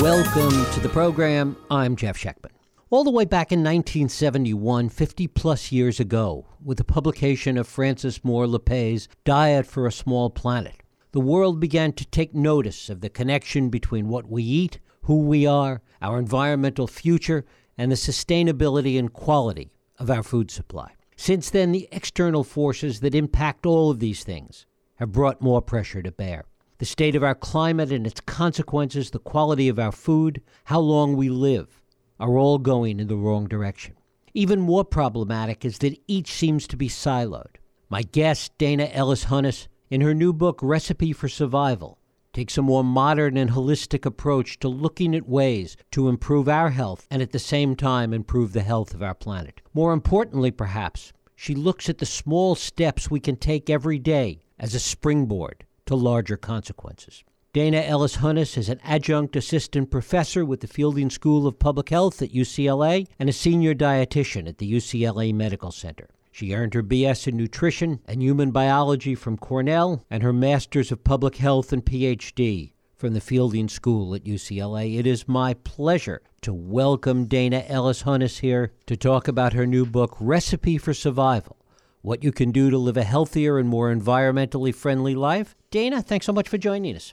[0.00, 1.58] Welcome to the program.
[1.70, 2.52] I'm Jeff Schechtman.
[2.88, 8.24] All the way back in 1971, 50 plus years ago, with the publication of Frances
[8.24, 10.82] Moore Lappé's Diet for a Small Planet,
[11.12, 15.44] the world began to take notice of the connection between what we eat, who we
[15.44, 17.44] are, our environmental future,
[17.76, 20.92] and the sustainability and quality of our food supply.
[21.14, 24.64] Since then, the external forces that impact all of these things
[24.94, 26.46] have brought more pressure to bear.
[26.80, 31.14] The state of our climate and its consequences, the quality of our food, how long
[31.14, 31.82] we live,
[32.18, 33.96] are all going in the wrong direction.
[34.32, 37.56] Even more problematic is that each seems to be siloed.
[37.90, 41.98] My guest, Dana Ellis Hunnes, in her new book, Recipe for Survival,
[42.32, 47.06] takes a more modern and holistic approach to looking at ways to improve our health
[47.10, 49.60] and at the same time improve the health of our planet.
[49.74, 54.74] More importantly, perhaps, she looks at the small steps we can take every day as
[54.74, 57.24] a springboard to larger consequences.
[57.52, 62.22] Dana Ellis Hunnes is an adjunct assistant professor with the Fielding School of Public Health
[62.22, 66.08] at UCLA and a senior dietitian at the UCLA Medical Center.
[66.30, 71.02] She earned her BS in nutrition and human biology from Cornell and her master's of
[71.02, 74.96] public health and PhD from the Fielding School at UCLA.
[74.96, 79.84] It is my pleasure to welcome Dana Ellis Hunnes here to talk about her new
[79.84, 81.56] book, Recipe for Survival
[82.02, 85.54] What You Can Do to Live a Healthier and More Environmentally Friendly Life.
[85.70, 87.12] Dana, thanks so much for joining us.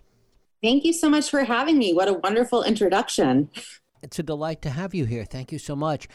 [0.64, 1.94] Thank you so much for having me.
[1.94, 3.50] What a wonderful introduction.
[4.02, 5.26] It's a delight to have you here.
[5.26, 6.08] Thank you so much.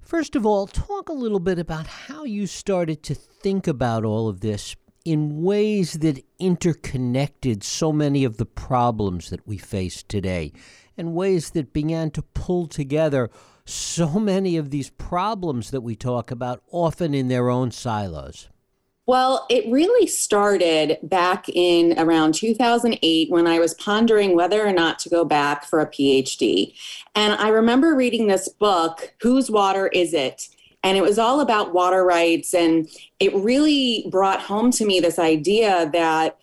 [0.00, 4.28] First of all, talk a little bit about how you started to think about all
[4.28, 4.74] of this
[5.04, 10.52] in ways that interconnected so many of the problems that we face today,
[10.96, 13.30] and ways that began to pull together
[13.68, 18.48] so many of these problems that we talk about, often in their own silos.
[19.06, 24.98] Well, it really started back in around 2008 when I was pondering whether or not
[24.98, 26.74] to go back for a PhD.
[27.14, 30.48] And I remember reading this book, Whose Water Is It?
[30.84, 32.52] And it was all about water rights.
[32.52, 32.86] And
[33.18, 36.38] it really brought home to me this idea that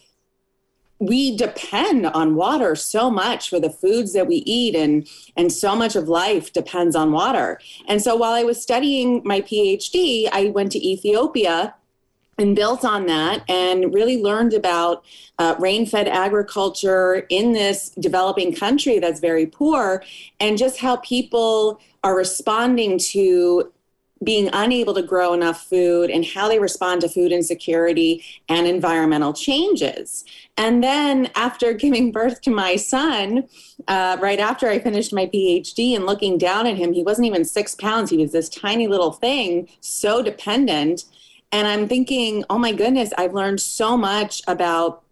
[1.00, 5.76] we depend on water so much for the foods that we eat and and so
[5.76, 7.60] much of life depends on water.
[7.88, 11.76] And so while I was studying my PhD, I went to Ethiopia
[12.38, 15.06] and built on that and really learned about
[15.40, 20.04] uh, rain fed agriculture in this developing country that's very poor
[20.40, 23.72] and just how people are responding to
[24.26, 29.32] being unable to grow enough food and how they respond to food insecurity and environmental
[29.32, 30.26] changes.
[30.58, 33.48] And then, after giving birth to my son,
[33.88, 37.46] uh, right after I finished my PhD and looking down at him, he wasn't even
[37.46, 38.10] six pounds.
[38.10, 41.06] He was this tiny little thing, so dependent
[41.56, 45.04] and I'm thinking, oh my goodness, I've learned so much about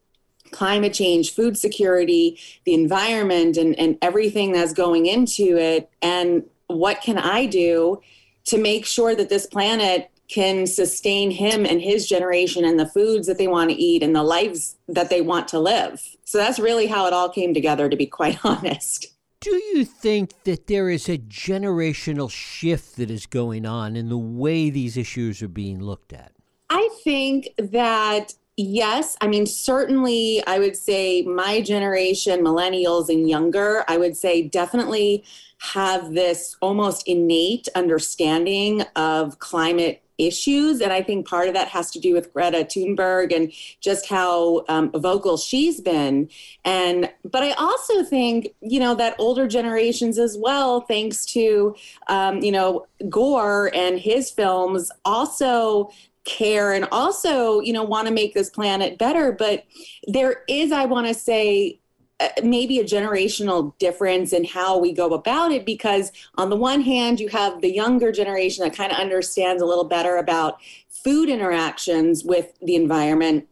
[0.52, 5.90] climate change, food security, the environment, and, and everything that's going into it.
[6.02, 8.02] And what can I do
[8.45, 13.27] to make sure that this planet can sustain him and his generation and the foods
[13.27, 16.01] that they want to eat and the lives that they want to live?
[16.23, 19.07] So that's really how it all came together, to be quite honest.
[19.39, 24.17] Do you think that there is a generational shift that is going on in the
[24.17, 26.31] way these issues are being looked at?
[26.69, 33.84] I think that Yes, I mean, certainly, I would say my generation, millennials and younger,
[33.88, 35.24] I would say definitely
[35.58, 40.81] have this almost innate understanding of climate issues.
[40.81, 44.64] And I think part of that has to do with Greta Thunberg and just how
[44.70, 46.30] um, vocal she's been.
[46.64, 51.75] And, but I also think, you know, that older generations as well, thanks to,
[52.08, 55.90] um, you know, Gore and his films, also
[56.23, 59.66] care and also you know want to make this planet better but
[60.07, 61.79] there is i want to say
[62.19, 66.81] uh, maybe a generational difference in how we go about it because on the one
[66.81, 71.28] hand you have the younger generation that kind of understands a little better about food
[71.28, 73.47] interactions with the environment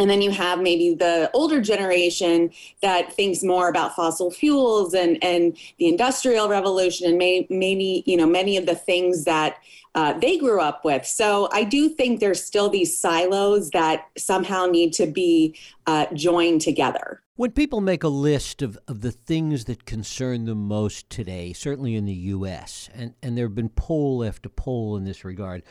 [0.00, 2.50] and then you have maybe the older generation
[2.80, 8.16] that thinks more about fossil fuels and, and the industrial revolution and may, maybe you
[8.16, 9.58] know many of the things that
[9.94, 11.04] uh, they grew up with.
[11.04, 15.56] So I do think there's still these silos that somehow need to be
[15.86, 17.20] uh, joined together.
[17.36, 21.96] When people make a list of, of the things that concern them most today, certainly
[21.96, 25.62] in the U.S., and, and there have been poll after poll in this regard,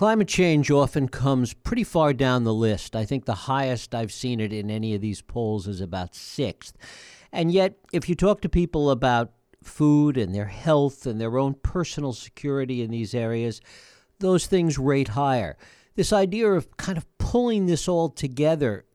[0.00, 2.96] climate change often comes pretty far down the list.
[2.96, 6.74] I think the highest I've seen it in any of these polls is about sixth.
[7.32, 9.32] And yet, if you talk to people about
[9.62, 13.60] food and their health and their own personal security in these areas,
[14.20, 15.58] those things rate higher.
[15.96, 18.86] This idea of kind of pulling this all together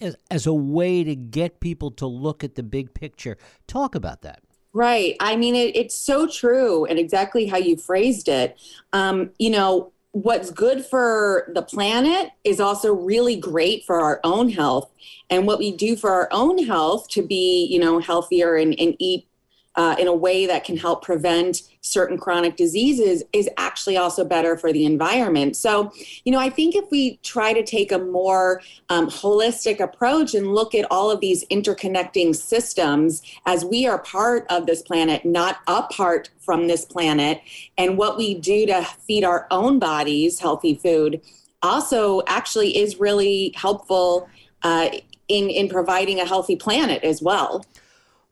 [0.00, 3.36] as, as a way to get people to look at the big picture.
[3.66, 4.40] Talk about that.
[4.72, 5.14] Right.
[5.20, 8.58] I mean, it, it's so true and exactly how you phrased it.
[8.94, 14.48] Um, you know, what's good for the planet is also really great for our own
[14.48, 14.88] health.
[15.28, 18.94] And what we do for our own health to be, you know, healthier and, and
[19.00, 19.26] eat
[19.74, 24.56] uh, in a way that can help prevent certain chronic diseases is actually also better
[24.56, 25.54] for the environment.
[25.54, 25.92] So,
[26.24, 30.54] you know, I think if we try to take a more um, holistic approach and
[30.54, 35.58] look at all of these interconnecting systems as we are part of this planet, not
[35.68, 37.42] apart from this planet,
[37.76, 41.20] and what we do to feed our own bodies healthy food
[41.62, 44.28] also actually is really helpful
[44.62, 44.88] uh,
[45.28, 47.64] in, in providing a healthy planet as well.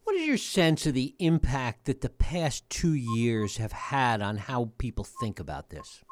[0.04, 4.37] What is your sense of the impact that the past two years have had on
[4.37, 6.02] how people think about this?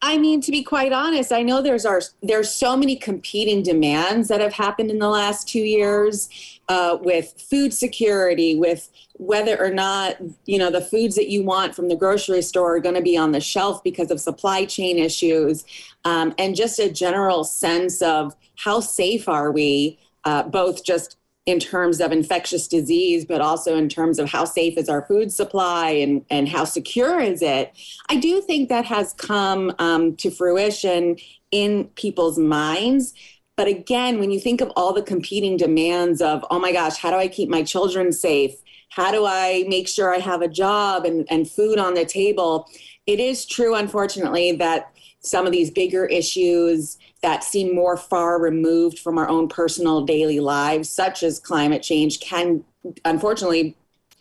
[0.00, 4.28] I mean, to be quite honest, I know there's our there's so many competing demands
[4.28, 6.28] that have happened in the last two years,
[6.68, 10.16] uh, with food security, with whether or not
[10.46, 13.16] you know the foods that you want from the grocery store are going to be
[13.16, 15.64] on the shelf because of supply chain issues,
[16.04, 21.16] um, and just a general sense of how safe are we, uh, both just
[21.48, 25.32] in terms of infectious disease, but also in terms of how safe is our food
[25.32, 27.72] supply and, and how secure is it,
[28.10, 31.16] I do think that has come um, to fruition
[31.50, 33.14] in people's minds.
[33.56, 37.10] But again, when you think of all the competing demands of, oh my gosh, how
[37.10, 38.52] do I keep my children safe?
[38.90, 42.68] How do I make sure I have a job and, and food on the table?
[43.06, 48.98] It is true, unfortunately, that some of these bigger issues that seem more far removed
[48.98, 52.64] from our own personal daily lives, such as climate change, can
[53.04, 53.76] unfortunately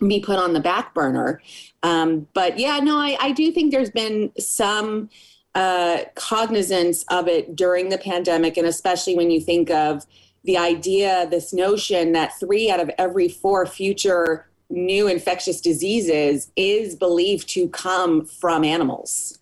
[0.05, 1.41] be put on the back burner.
[1.83, 5.09] Um, but yeah, no, I, I, do think there's been some
[5.55, 10.05] uh, cognizance of it during the pandemic, and especially when you think of
[10.44, 16.95] the idea, this notion that three out of every four future new infectious diseases is
[16.95, 19.39] believed to come from animals.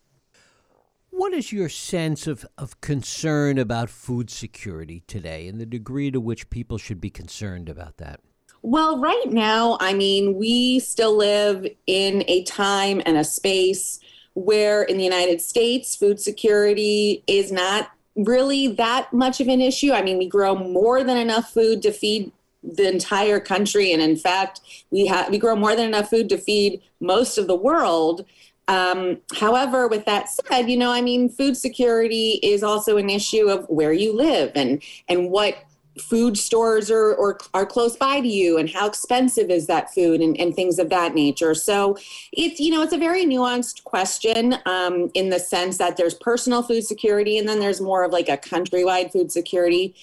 [1.18, 6.20] What is your sense of, of concern about food security today and the degree to
[6.20, 8.20] which people should be concerned about that?
[8.62, 14.02] Well, right now, I mean, we still live in a time and a space
[14.34, 19.94] where in the United States, food security is not really that much of an issue.
[19.94, 24.16] I mean, we grow more than enough food to feed the entire country and in
[24.16, 24.60] fact
[24.90, 28.26] we have we grow more than enough food to feed most of the world
[28.68, 33.50] um, however, with that said, you know, I mean, food security is also an issue
[33.50, 35.58] of where you live and and what
[36.00, 40.20] food stores are or are close by to you and how expensive is that food
[40.20, 41.54] and, and things of that nature.
[41.54, 41.98] So
[42.34, 46.64] it's you know it's a very nuanced question um, in the sense that there's personal
[46.64, 49.96] food security and then there's more of like a countrywide food security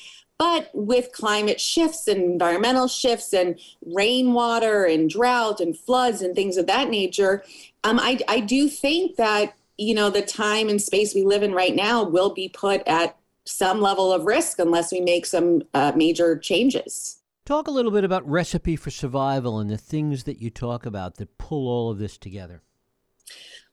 [0.42, 6.56] but with climate shifts and environmental shifts and rainwater and drought and floods and things
[6.56, 7.44] of that nature,
[7.84, 11.52] um, I, I do think that you know the time and space we live in
[11.52, 15.92] right now will be put at some level of risk unless we make some uh,
[15.94, 17.18] major changes.
[17.46, 21.18] Talk a little bit about recipe for survival and the things that you talk about
[21.18, 22.64] that pull all of this together.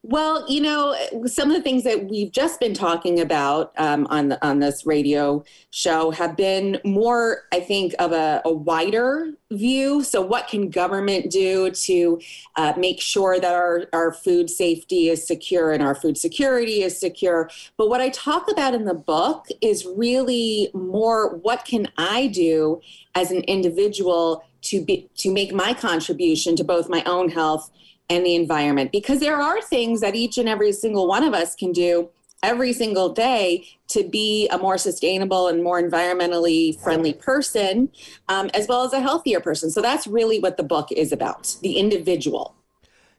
[0.02, 4.30] Well, you know, some of the things that we've just been talking about um, on
[4.30, 10.02] the, on this radio show have been more, I think, of a, a wider view.
[10.02, 12.22] So, what can government do to
[12.56, 16.98] uh, make sure that our, our food safety is secure and our food security is
[16.98, 17.50] secure?
[17.76, 22.80] But what I talk about in the book is really more what can I do
[23.16, 27.70] as an individual to be to make my contribution to both my own health
[28.10, 31.56] and the environment because there are things that each and every single one of us
[31.56, 32.10] can do
[32.42, 37.90] every single day to be a more sustainable and more environmentally friendly person,
[38.30, 39.70] um, as well as a healthier person.
[39.70, 42.56] So that's really what the book is about the individual.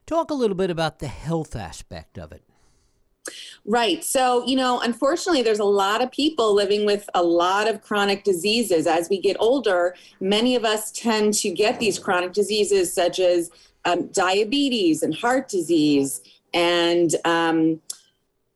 [0.07, 2.43] Talk a little bit about the health aspect of it.
[3.67, 4.03] Right.
[4.03, 8.25] So, you know, unfortunately, there's a lot of people living with a lot of chronic
[8.25, 8.87] diseases.
[8.87, 13.51] As we get older, many of us tend to get these chronic diseases such as
[13.85, 16.21] um, diabetes and heart disease
[16.53, 17.81] and um,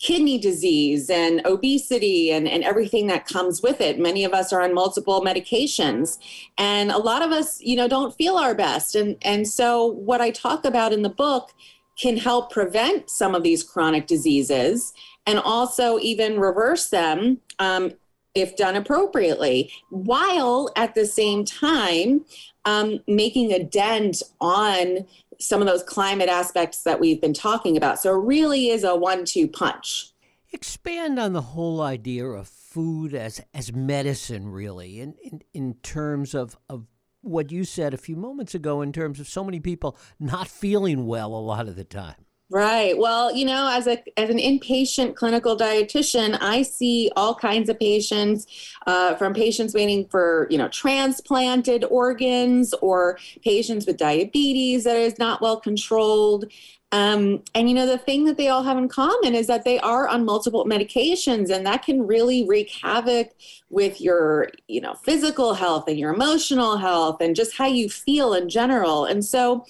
[0.01, 3.99] kidney disease and obesity and, and everything that comes with it.
[3.99, 6.19] Many of us are on multiple medications
[6.59, 8.95] and a lot of us, you know, don't feel our best.
[8.95, 11.53] And, and so what I talk about in the book
[11.99, 14.93] can help prevent some of these chronic diseases
[15.27, 17.93] and also even reverse them um,
[18.35, 22.25] if done appropriately, while at the same time
[22.65, 25.07] um, making a dent on
[25.41, 28.01] some of those climate aspects that we've been talking about.
[28.01, 30.11] So it really is a one two punch.
[30.53, 36.35] Expand on the whole idea of food as, as medicine, really, in, in, in terms
[36.35, 36.87] of, of
[37.23, 41.07] what you said a few moments ago in terms of so many people not feeling
[41.07, 42.24] well a lot of the time.
[42.55, 42.97] Right.
[42.97, 47.81] Well, you know, as a as an inpatient clinical dietitian, I see all kinds of
[47.81, 48.47] patients,
[48.87, 55.19] uh, from patients waiting for you know transplanted organs or patients with diabetes that is
[55.19, 56.45] not well controlled.
[56.93, 59.81] Um, and you know, the thing that they all have in common is that they
[59.81, 63.31] are on multiple medications, and that can really wreak havoc
[63.69, 68.33] with your, you know, physical health and your emotional health and just how you feel
[68.33, 69.07] in general.
[69.07, 69.67] And so,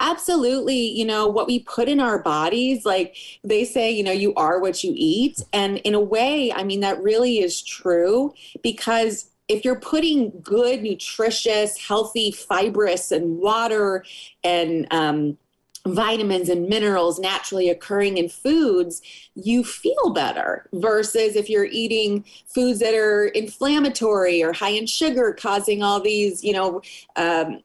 [0.00, 4.34] absolutely, you know, what we put in our bodies, like they say, you know, you
[4.34, 5.42] are what you eat.
[5.52, 10.82] And in a way, I mean, that really is true because if you're putting good,
[10.82, 14.04] nutritious, healthy, fibrous, and water
[14.44, 15.38] and um,
[15.86, 19.00] vitamins and minerals naturally occurring in foods,
[19.34, 20.68] you feel better.
[20.74, 26.44] Versus if you're eating foods that are inflammatory or high in sugar, causing all these,
[26.44, 26.82] you know,
[27.16, 27.62] um,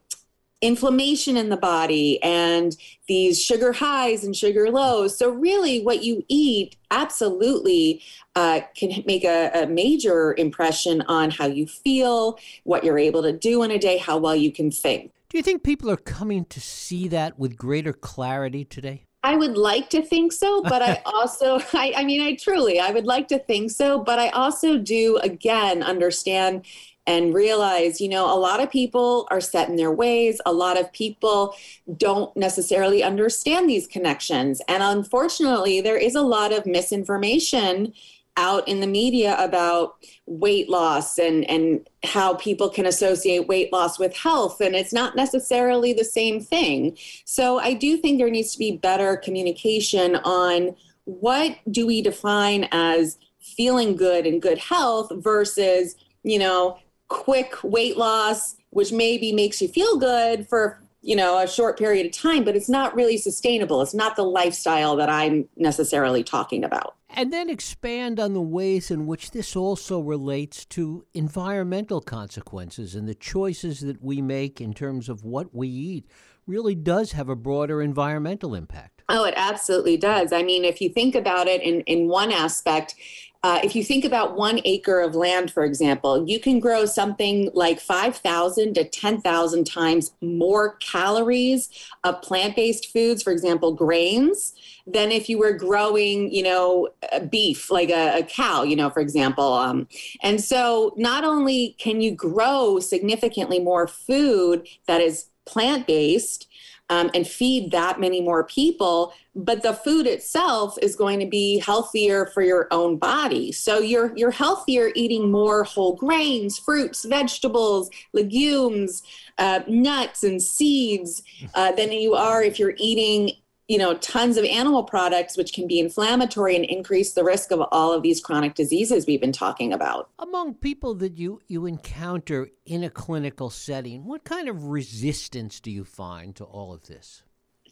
[0.64, 5.16] inflammation in the body and these sugar highs and sugar lows.
[5.16, 8.02] So, really, what you eat absolutely
[8.34, 13.32] uh, can make a, a, major impression on how you feel, what you're able to
[13.32, 15.12] do in a day, how well you can think.
[15.28, 19.04] Do you think people are coming to see that with greater clarity today?
[19.24, 22.90] I would like to think so, but I also, I, I mean, I truly, I
[22.90, 26.66] would like to think so, but I also do, again, understand
[27.06, 30.40] and realize, you know, a lot of people are set in their ways.
[30.46, 31.54] A lot of people
[31.96, 34.62] don't necessarily understand these connections.
[34.68, 37.92] And unfortunately, there is a lot of misinformation
[38.36, 39.96] out in the media about
[40.26, 45.14] weight loss and and how people can associate weight loss with health and it's not
[45.14, 50.74] necessarily the same thing so i do think there needs to be better communication on
[51.04, 55.94] what do we define as feeling good and good health versus
[56.24, 56.76] you know
[57.08, 62.06] quick weight loss which maybe makes you feel good for you know a short period
[62.06, 66.64] of time but it's not really sustainable it's not the lifestyle that i'm necessarily talking
[66.64, 72.94] about and then expand on the ways in which this also relates to environmental consequences
[72.96, 76.06] and the choices that we make in terms of what we eat
[76.46, 79.02] really does have a broader environmental impact.
[79.08, 80.32] Oh, it absolutely does.
[80.32, 82.96] I mean, if you think about it in, in one aspect,
[83.44, 87.50] uh, if you think about one acre of land, for example, you can grow something
[87.52, 91.68] like 5,000 to 10,000 times more calories
[92.04, 94.54] of plant based foods, for example, grains,
[94.86, 96.88] than if you were growing, you know,
[97.30, 99.52] beef, like a, a cow, you know, for example.
[99.52, 99.88] Um,
[100.22, 106.48] and so not only can you grow significantly more food that is plant based,
[106.90, 111.58] um, and feed that many more people but the food itself is going to be
[111.58, 113.50] healthier for your own body.
[113.50, 119.02] So you're you're healthier eating more whole grains fruits vegetables legumes
[119.38, 121.22] uh, nuts and seeds
[121.54, 123.32] uh, than you are if you're eating
[123.68, 127.62] you know tons of animal products which can be inflammatory and increase the risk of
[127.72, 130.10] all of these chronic diseases we've been talking about.
[130.18, 135.70] Among people that you you encounter in a clinical setting what kind of resistance do
[135.70, 137.22] you find to all of this?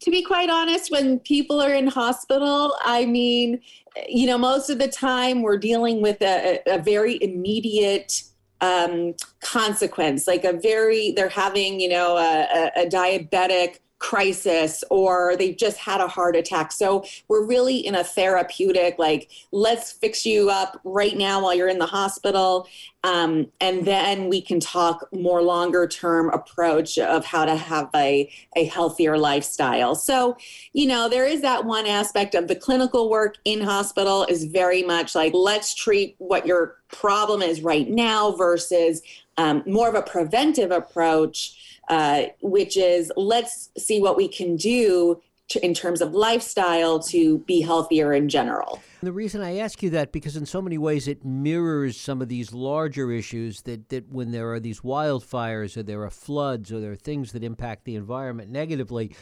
[0.02, 3.60] To be quite honest when people are in hospital i mean
[4.08, 8.24] you know most of the time we're dealing with a, a very immediate
[8.60, 15.56] um, consequence like a very they're having you know a, a diabetic crisis or they've
[15.56, 16.72] just had a heart attack.
[16.72, 21.68] So we're really in a therapeutic, like, let's fix you up right now while you're
[21.68, 22.66] in the hospital.
[23.04, 28.30] Um, and then we can talk more longer term approach of how to have a,
[28.56, 29.94] a healthier lifestyle.
[29.94, 30.36] So,
[30.72, 34.82] you know, there is that one aspect of the clinical work in hospital is very
[34.82, 39.00] much like, let's treat what your problem is right now versus
[39.38, 45.20] um, more of a preventive approach uh, which is let's see what we can do
[45.48, 48.80] to, in terms of lifestyle to be healthier in general.
[49.02, 52.28] The reason I ask you that because in so many ways it mirrors some of
[52.28, 56.80] these larger issues that, that when there are these wildfires or there are floods or
[56.80, 59.14] there are things that impact the environment negatively,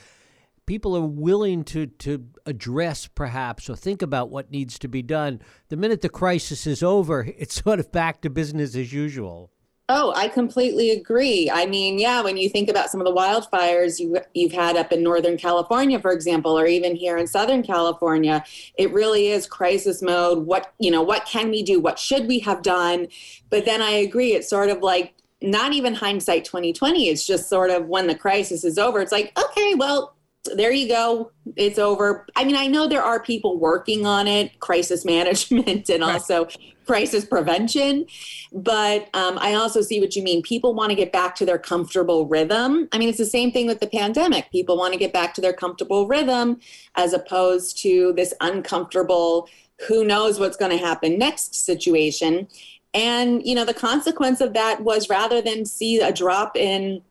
[0.66, 5.40] people are willing to, to address perhaps or think about what needs to be done.
[5.70, 9.50] The minute the crisis is over, it's sort of back to business as usual.
[9.92, 11.50] Oh, I completely agree.
[11.50, 14.92] I mean, yeah, when you think about some of the wildfires you, you've had up
[14.92, 18.44] in Northern California, for example, or even here in Southern California,
[18.78, 20.46] it really is crisis mode.
[20.46, 21.80] What, you know, what can we do?
[21.80, 23.08] What should we have done?
[23.50, 27.08] But then I agree, it's sort of like not even hindsight 2020.
[27.08, 30.14] It's just sort of when the crisis is over, it's like, okay, well,
[30.56, 31.32] there you go.
[31.56, 32.26] It's over.
[32.34, 36.14] I mean, I know there are people working on it, crisis management and right.
[36.14, 36.48] also
[36.86, 38.06] crisis prevention.
[38.52, 40.42] But um, I also see what you mean.
[40.42, 42.88] People want to get back to their comfortable rhythm.
[42.92, 44.50] I mean, it's the same thing with the pandemic.
[44.50, 46.58] People want to get back to their comfortable rhythm
[46.96, 49.48] as opposed to this uncomfortable,
[49.86, 52.48] who knows what's going to happen next situation.
[52.92, 57.02] And, you know, the consequence of that was rather than see a drop in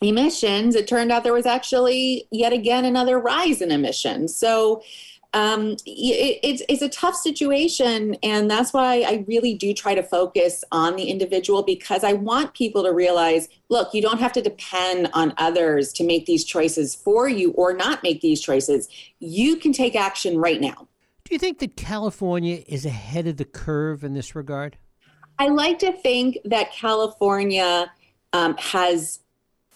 [0.00, 4.36] emissions, it turned out there was actually yet again another rise in emissions.
[4.36, 4.82] So
[5.32, 8.16] um, it, it's, it's a tough situation.
[8.22, 12.54] And that's why I really do try to focus on the individual because I want
[12.54, 16.94] people to realize look, you don't have to depend on others to make these choices
[16.94, 18.88] for you or not make these choices.
[19.18, 20.88] You can take action right now.
[21.24, 24.78] Do you think that California is ahead of the curve in this regard?
[25.38, 27.92] I like to think that California
[28.32, 29.18] um, has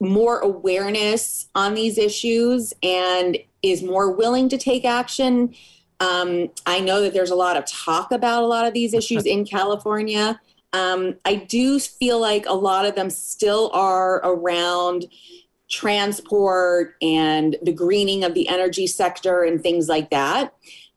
[0.00, 5.54] more awareness on these issues and is more willing to take action.
[6.00, 9.26] Um, I know that there's a lot of talk about a lot of these issues
[9.26, 10.40] in California.
[10.73, 15.07] Um, I do feel like a lot of them still are around
[15.69, 20.54] transport and the greening of the energy sector and things like that.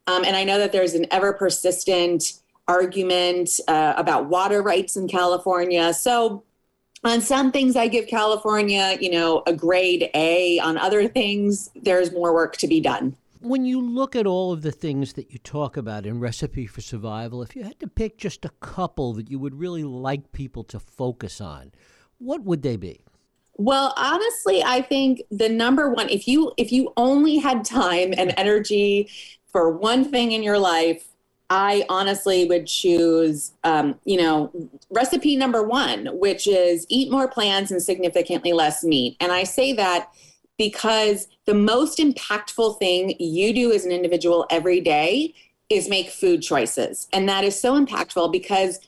[0.07, 2.33] Um, and I know that there's an ever persistent
[2.67, 5.93] argument uh, about water rights in California.
[5.93, 6.43] So
[7.03, 10.59] on some things i give california you know a grade a.
[10.59, 13.15] On other things there's more work to be done.
[13.41, 16.81] When you look at all of the things that you talk about in recipe for
[16.81, 20.63] survival if you had to pick just a couple that you would really like people
[20.65, 21.71] to focus on
[22.19, 23.01] what would they be?
[23.57, 28.33] Well honestly i think the number one if you if you only had time and
[28.37, 29.09] energy
[29.47, 31.12] for one thing in your life
[31.53, 34.51] I honestly would choose, um, you know,
[34.89, 39.15] recipe number one, which is eat more plants and significantly less meat.
[39.19, 40.09] And I say that
[40.57, 45.35] because the most impactful thing you do as an individual every day
[45.69, 47.07] is make food choices.
[47.13, 48.79] And that is so impactful because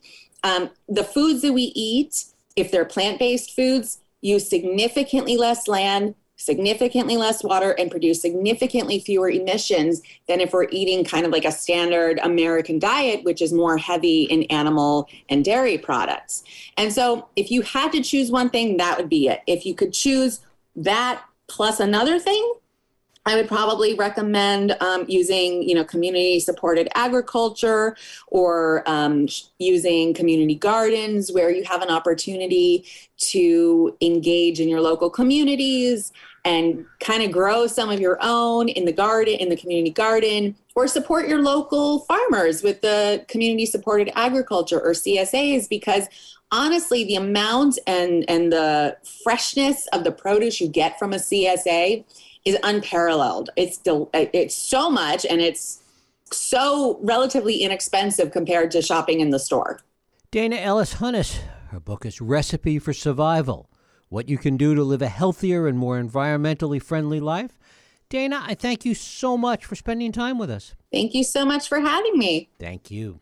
[0.43, 6.15] um, the foods that we eat, if they're plant based foods, use significantly less land,
[6.37, 11.45] significantly less water and produce significantly fewer emissions than if we're eating kind of like
[11.45, 16.43] a standard American diet, which is more heavy in animal and dairy products.
[16.77, 19.41] And so, if you had to choose one thing, that would be it.
[19.47, 20.41] If you could choose
[20.75, 22.53] that plus another thing,
[23.27, 31.31] I would probably recommend um, using, you know, community-supported agriculture or um, using community gardens
[31.31, 32.85] where you have an opportunity
[33.17, 38.85] to engage in your local communities and kind of grow some of your own in
[38.85, 44.79] the garden, in the community garden, or support your local farmers with the community-supported agriculture
[44.79, 46.07] or CSAs because
[46.51, 52.05] honestly the amount and and the freshness of the produce you get from a CSA
[52.45, 53.49] is unparalleled.
[53.55, 55.81] It's del- it's so much and it's
[56.31, 59.81] so relatively inexpensive compared to shopping in the store.
[60.31, 63.69] Dana Ellis Hunnes, her book is Recipe for Survival
[64.09, 67.57] What You Can Do to Live a Healthier and More Environmentally Friendly Life.
[68.09, 70.75] Dana, I thank you so much for spending time with us.
[70.91, 72.49] Thank you so much for having me.
[72.59, 73.19] Thank you.